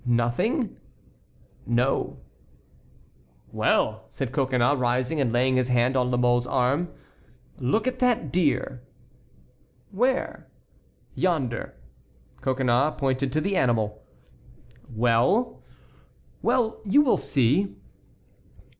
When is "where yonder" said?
9.91-11.75